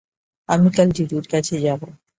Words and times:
আমি 0.49 0.69
কাল 0.75 0.89
জুরির 0.97 1.25
কাছে 1.31 1.55
যাব। 1.65 1.81